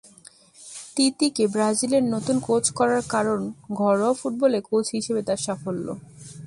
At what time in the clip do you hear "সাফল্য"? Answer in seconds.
5.45-5.87